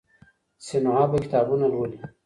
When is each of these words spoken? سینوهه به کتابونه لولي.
سینوهه 0.65 1.05
به 1.11 1.17
کتابونه 1.23 1.65
لولي. 1.73 1.99